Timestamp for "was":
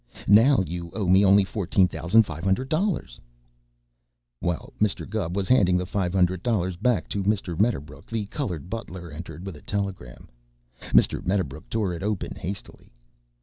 5.35-5.47